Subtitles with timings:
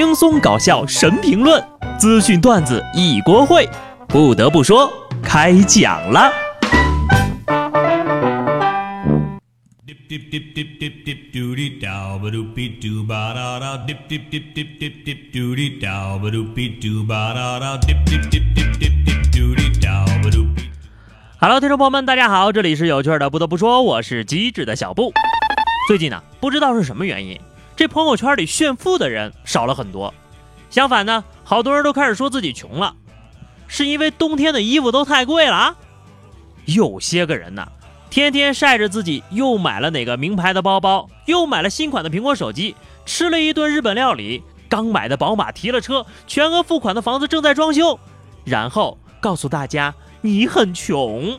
[0.00, 1.62] 轻松搞笑神评论，
[1.98, 3.68] 资讯段子一锅烩。
[4.08, 4.90] 不得不说，
[5.22, 6.32] 开讲了。
[21.38, 23.28] Hello，听众朋友们，大家好，这里是有趣的。
[23.28, 25.12] 不得不说，我是机智的小布。
[25.86, 27.38] 最近呢，不知道是什么原因。
[27.80, 30.12] 这朋友圈里炫富的人少了很多，
[30.68, 32.94] 相反呢，好多人都开始说自己穷了，
[33.68, 35.76] 是因为冬天的衣服都太贵了啊。
[36.66, 37.66] 有些个人呢，
[38.10, 47.98] 天天晒着自己又买了哪个名牌的包包，又买了新款的苹果手机，吃了一顿日本料理，刚买的宝马提了车，全额付款的房子正在装修，
[48.44, 51.34] 然后告诉大家你很穷，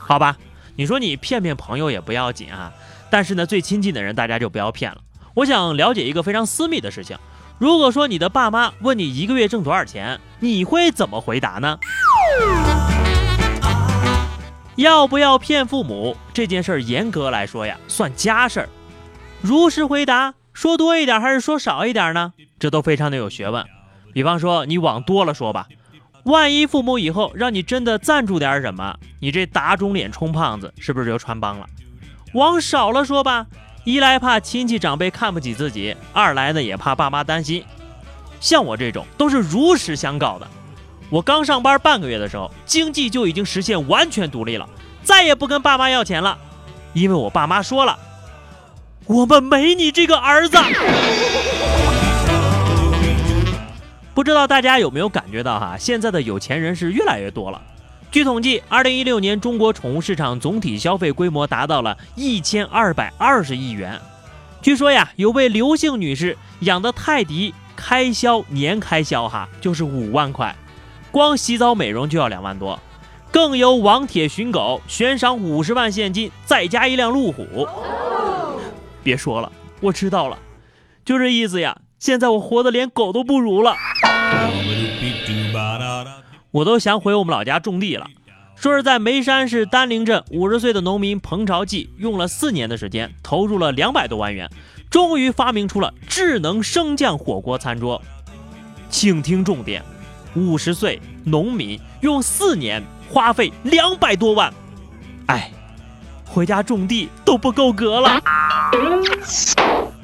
[0.00, 0.36] 好吧？
[0.74, 2.72] 你说你骗骗朋友也不要紧啊，
[3.08, 4.98] 但是呢，最亲近的人大家就不要骗了。
[5.34, 7.16] 我想了解一个非常私密的事情。
[7.58, 11.78] 如果说你的爸妈问你一个月挣多少钱，你会怎么回答呢？
[14.76, 18.68] 要不要骗父母这件事儿，严格来说呀，算家事儿。
[19.40, 22.32] 如实回答，说多一点还是说少一点呢？
[22.58, 23.64] 这都非常的有学问。
[24.12, 25.68] 比方说，你往多了说吧，
[26.24, 31.66] 万一父母以后让你真的赞助点什么，你这打肿脸充胖子，是不是就穿帮了？
[32.34, 33.46] 往少了说吧。
[33.84, 37.64] 一来怕亲戚长辈看不起自己，二来呢也怕爸妈担心。
[38.38, 40.46] 像我这种都是如实相告的。
[41.10, 44.68] 我刚上班半个月的时候，经济就已经实现完全独立了，
[45.02, 46.38] 再也不跟爸妈要钱了，
[46.92, 47.98] 因为我爸妈说了，
[49.06, 50.56] 我们没你这个儿子。
[54.14, 57.60] 不知道大家有没有感觉到哈，现在的有钱人是越来越多了。
[58.12, 63.98] 据统计，二零一六年中国宠物市场总体消费规模达到了一千二百二十亿元。
[64.60, 70.54] 据说呀，有位刘姓女士养的泰迪，开销年开销哈就是五万块，
[71.10, 72.78] 光洗澡美容就要两万多，
[73.30, 77.66] 更有网帖寻狗悬赏五十万现金，再加一辆路虎。
[79.02, 79.50] 别说了，
[79.80, 80.38] 我知道了，
[81.02, 81.78] 就这意思呀。
[81.98, 83.74] 现在我活得连狗都不如了。
[86.52, 88.06] 我都想回我们老家种地了。
[88.54, 94.48] 说是在眉山市丹陵镇，五十岁的农民彭朝记用了四年的时间，投入了两百多万元，
[94.90, 98.00] 终于发明出了智能升降火锅餐桌。
[98.90, 99.82] 请听重点：
[100.36, 104.52] 五十岁农民用四年，花费两百多万。
[105.26, 105.50] 哎，
[106.26, 108.20] 回家种地都不够格了。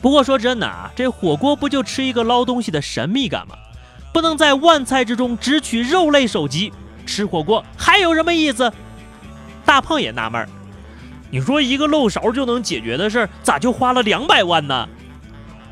[0.01, 3.55] 不过说真的啊，这火锅不就吃一个捞东西的神秘感吗？
[4.13, 6.73] 不能在万菜之中只取肉类首级，
[7.07, 8.73] 吃火锅还有什么意思？
[9.65, 10.49] 大胖也纳闷儿，
[11.31, 14.89] 你说一个漏勺就能解决的事儿，咋就花了两百万呢？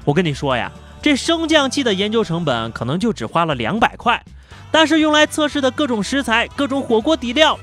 [0.05, 0.71] 我跟你说呀，
[1.03, 4.23] 这升降器的研究成本可能就只花了两百块，
[4.71, 7.59] 但是用来测试的各种食材、各种火锅底料，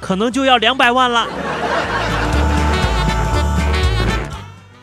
[0.00, 1.26] 可能就要两百万了。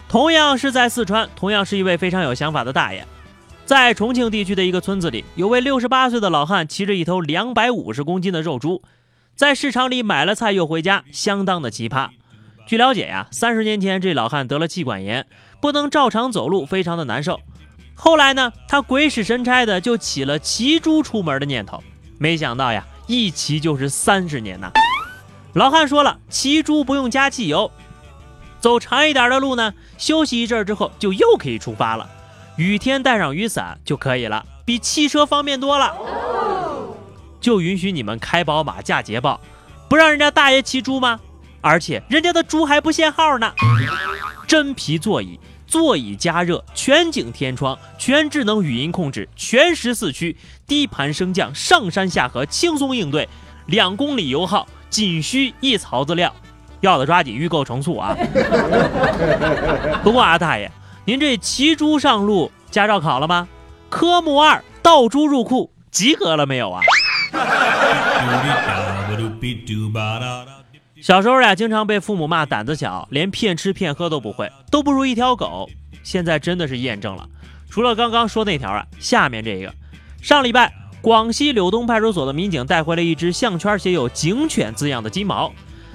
[0.08, 3.06] 同样是在四川，同样是一位非常有想法的大爷。
[3.66, 8.84] 在重庆地区的一个村子里，有位六十八岁的老汉骑着一头两百五十公斤的肉猪，
[9.36, 12.10] 在市场里买了菜又回家，相当的奇葩。
[12.68, 15.26] 据了解呀，三十年前这老汉得了气管炎，
[15.60, 17.40] 不能照常走路，非常的难受。
[17.96, 21.84] 后来呢，他鬼使神差的就起了骑猪出门的念头，
[22.20, 24.72] 没想到呀，一骑就是三十年呐。
[25.54, 27.72] 老汉说了，骑猪不用加汽油，
[28.60, 32.08] 走长一点的路呢，休息一阵之后就又可以出发了。
[32.58, 35.94] 雨天带上雨伞就可以了，比汽车方便多了。
[37.42, 39.40] 就允许你们开宝马驾捷豹，
[39.90, 41.20] 不让人家大爷骑猪吗？
[41.60, 43.52] 而且人家的猪还不限号呢。
[44.48, 53.28] 真皮座椅，座椅加热，全景天窗，全智能语音控制，全时四驱，低盘升降，上山下河轻松应对，
[53.66, 56.34] 两公里油耗仅需一槽子料。
[56.82, 58.16] 要的抓紧预购重塑啊！
[60.04, 60.72] 不过啊，大爷。
[61.08, 63.48] 您这骑猪上路驾照考了吗？
[63.90, 66.82] 科目二倒猪入库及格了没有啊？
[71.00, 75.70] 小时候呀，经常被父母骂胆子小，连骗吃骗喝都不会，都不如一条狗。
[76.02, 77.30] 现在真的是验证了。
[77.70, 79.72] 除了刚刚说那条啊，下面这个，
[80.24, 85.54] 上礼拜广西柳东派出所的民警带回了一只项圈写有“警犬”字样的金毛，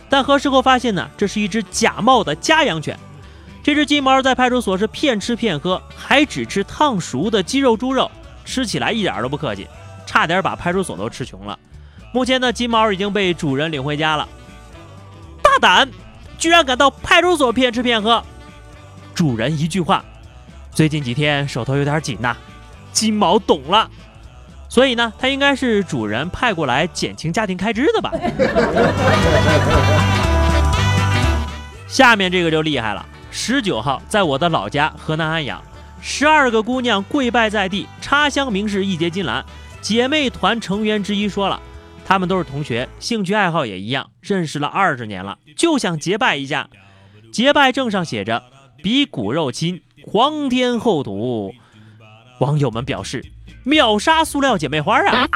[0.09, 2.97] 但核实后发现呢，这是一只假冒的家养犬。
[3.63, 8.11] 这只金毛在派出所是骗吃骗喝，还只吃烫熟的鸡肉、猪肉，
[8.45, 9.69] 吃起来一点都不客气，
[10.07, 11.59] 差点把派出所都吃穷了。
[12.13, 14.27] 目前呢，金毛已经被主人领回家了。
[15.43, 15.89] 大胆，
[16.39, 18.23] 居然敢到派出所骗吃骗喝！
[19.15, 20.03] 主人一句话：
[20.73, 22.35] 最近几天手头有点紧呐，
[22.93, 23.91] 金毛懂了，
[24.69, 28.11] 所以呢，它应该是主人派过来减轻家庭开支的吧。
[31.87, 35.63] 下面这个就厉害了，十九号在我的老家河南安阳，
[36.01, 39.45] 十二个姑娘跪拜在地，插香明示，义结金兰。
[39.81, 41.61] 姐妹团成员之一说了，
[42.05, 46.69] 她们都是同学，兴趣爱好也一样，认识了二十年了，就想结拜一下。
[47.33, 48.43] 结拜证上写着
[48.83, 51.55] “比骨肉亲，皇天厚土”。
[52.41, 53.25] 网友们表示
[53.65, 55.29] ：“秒杀塑料姐妹花啊！”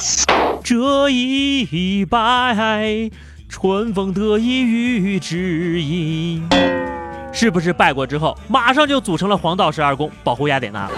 [0.62, 3.10] 这一拜，
[3.48, 6.42] 春风得意与知音，
[7.32, 10.88] 是不是拜过之后，马上就组成了黄道十二宫，保护雅典娜？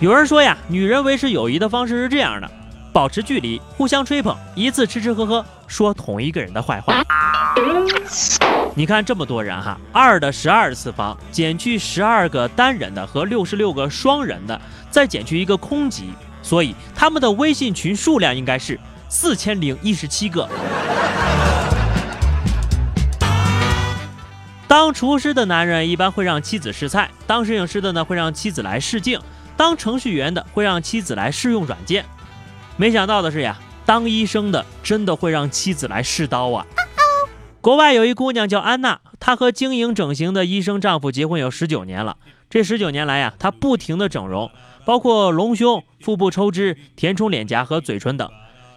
[0.00, 2.50] 有人说呀，女人维持友谊的方式是这样的：
[2.92, 7.02] 保持距离，互相吹捧，一次吃吃喝喝，说同一个人的坏话。
[8.74, 16.10] 你看这么多人哈，二的十二次方减去十二个单人的和六十六个双人的，再减去一个空集，
[16.42, 18.78] 所以他们的微信群数量应该是
[19.08, 20.48] 四千零一十七个。
[24.66, 29.20] 当厨师的男人一般会让妻子试菜，当摄影师的呢会让妻子来试镜。
[29.56, 32.04] 当程序员的会让妻子来试用软件，
[32.76, 36.64] 没想到的是呀，当医生的真的会让妻子来试刀啊！
[37.60, 42.18] 国外有一姑娘叫安娜，她和经营整形的医生丈夫结婚有十九年了。
[42.48, 44.48] 这十九年来呀，她不停的整容，
[44.84, 48.30] 包括隆胸、腹部抽脂、填充脸颊和嘴唇等，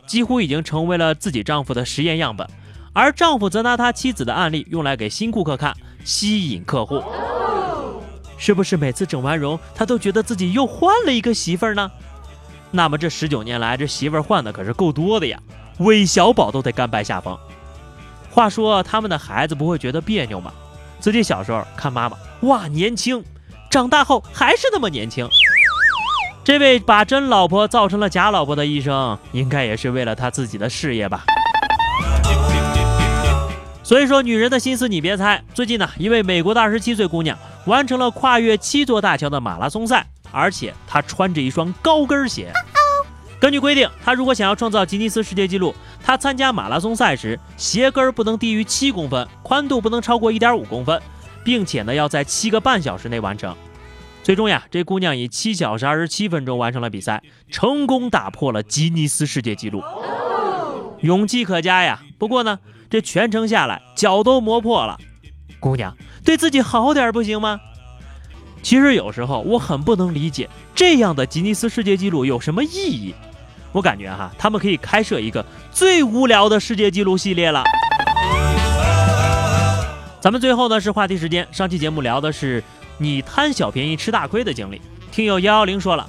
[0.06, 2.48] 几乎已经成为了自己丈夫的实验样本。
[2.94, 7.02] 而丈夫则拿他妻子的案例用来给新顾客看，吸引客户。
[8.38, 11.90] 是不是每次整完容，他都觉得自己又换了一个媳妇儿呢？
[12.72, 15.40] 那么这十九年来，这媳妇儿换的可是够多的呀，
[15.78, 17.38] 韦小宝都得甘拜下风。
[18.30, 20.52] 话说他们的孩子不会觉得别扭吗？
[21.00, 23.24] 自己小时候看妈妈，哇年轻，
[23.70, 25.30] 长大后还是那么年轻。
[26.44, 31.24] 这位把真老婆造成了假老婆的医生，应该也是为了他自己的事业吧。
[33.84, 35.44] 所以说，女人的心思你别猜。
[35.54, 37.38] 最近呢，一位美国的二十七岁姑娘。
[37.68, 42.52] 完成了跨越七座大桥的马拉松赛，而且她穿着一双高跟鞋。
[43.40, 51.00] 根据规定，她如果想要创造吉尼斯世界纪录，她参加马拉松赛时鞋跟不能低于七公分，宽度不能超过一点五公分，
[51.44, 53.56] 并且呢要在七个半小时内完成。
[54.24, 59.82] 最终呀，这姑娘以七小时二十七分钟完成了比赛，成功打破了吉尼斯世界纪录，
[61.02, 62.02] 勇气可嘉呀。
[62.20, 65.00] 不过呢，这全程下来脚都磨破了。
[65.60, 67.60] 姑娘，对自己好点不行吗？
[68.62, 73.16] 其实有时候我很不能理解这样的吉尼斯世界纪录有什么意义。
[73.72, 77.64] 我感觉哈，他们可以开设一个最无聊的世界纪录系列了。
[80.20, 82.64] 咱们最后呢是话题时间，上期节目聊的是
[83.02, 84.80] 你贪小便宜吃大亏的经历。
[85.12, 86.08] 听友幺幺零说了，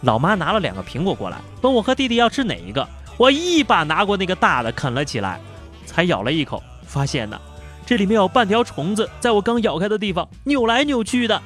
[0.00, 2.84] 老妈拿了两个苹果过来，问我和弟弟要吃哪一个，
[3.16, 5.40] 我一把拿过那个大的啃了起来，
[5.86, 7.40] 才咬了一口，发现呢。
[7.86, 11.40] 这里面有半条虫子，在我刚咬开的地方扭来扭去的。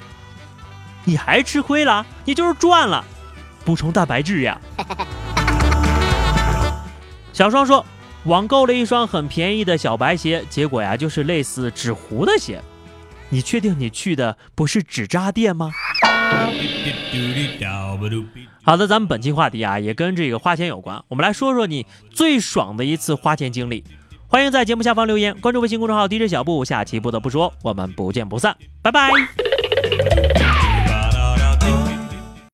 [1.04, 2.06] 你还吃亏了？
[2.24, 3.04] 你就是赚了，
[3.66, 4.58] 补充蛋白质呀。
[7.34, 7.84] 小双说，
[8.24, 12.62] 网购了一双很便宜的小白鞋，结果呀就是类似纸糊的鞋。
[13.30, 15.70] 你确定你去的不是纸扎店吗？
[18.62, 23.84] 好的，咱们本期话题啊也跟这个花钱有关，我们来说说你最爽的一次花钱经历。
[24.26, 29.10] 欢迎在节目下方留言，关注微信公众号 DJ 小布，下期不得不说，我们不见不散，拜拜。